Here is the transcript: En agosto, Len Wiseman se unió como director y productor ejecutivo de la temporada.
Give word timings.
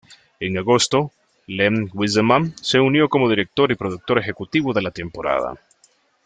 En 0.39 0.57
agosto, 0.57 1.11
Len 1.45 1.87
Wiseman 1.93 2.57
se 2.57 2.79
unió 2.79 3.07
como 3.07 3.29
director 3.29 3.71
y 3.71 3.75
productor 3.75 4.17
ejecutivo 4.17 4.73
de 4.73 4.81
la 4.81 4.89
temporada. 4.89 5.59